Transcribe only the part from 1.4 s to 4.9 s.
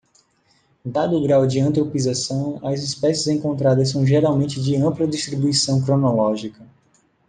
de antropização, as espécies encontradas são geralmente de